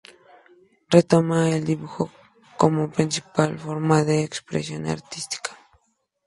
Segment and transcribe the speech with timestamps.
[0.89, 2.09] Retoma el dibujo
[2.57, 5.55] como principal forma de expresión artística.